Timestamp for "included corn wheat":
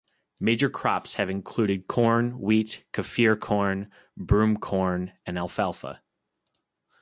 1.29-2.85